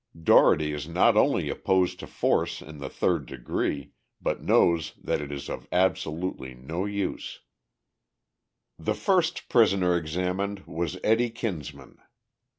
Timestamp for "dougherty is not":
0.19-1.15